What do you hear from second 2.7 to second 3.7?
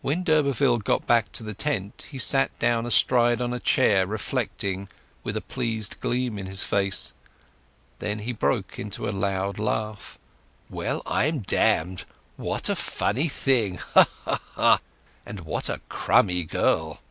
astride on a